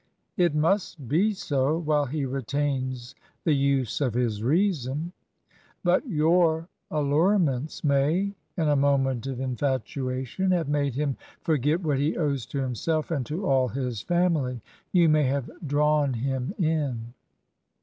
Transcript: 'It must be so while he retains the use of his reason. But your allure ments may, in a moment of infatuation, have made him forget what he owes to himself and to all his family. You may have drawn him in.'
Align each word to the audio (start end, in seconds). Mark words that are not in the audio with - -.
'It 0.35 0.55
must 0.55 1.07
be 1.07 1.31
so 1.31 1.77
while 1.77 2.07
he 2.07 2.25
retains 2.25 3.13
the 3.43 3.53
use 3.53 4.01
of 4.01 4.15
his 4.15 4.41
reason. 4.41 5.13
But 5.83 6.07
your 6.07 6.67
allure 6.89 7.37
ments 7.37 7.83
may, 7.83 8.33
in 8.57 8.67
a 8.67 8.75
moment 8.75 9.27
of 9.27 9.39
infatuation, 9.39 10.49
have 10.49 10.69
made 10.69 10.95
him 10.95 11.17
forget 11.43 11.83
what 11.83 11.99
he 11.99 12.17
owes 12.17 12.47
to 12.47 12.57
himself 12.59 13.11
and 13.11 13.23
to 13.27 13.45
all 13.45 13.67
his 13.67 14.01
family. 14.01 14.63
You 14.91 15.07
may 15.07 15.25
have 15.25 15.51
drawn 15.67 16.13
him 16.13 16.55
in.' 16.57 17.13